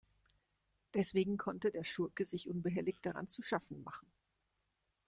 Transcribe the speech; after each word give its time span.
Deswegen 0.95 1.37
konnte 1.37 1.69
der 1.69 1.83
Schurke 1.83 2.25
sich 2.25 2.49
unbehelligt 2.49 3.05
daran 3.05 3.27
zu 3.29 3.43
schaffen 3.43 3.83
machen. 3.83 4.11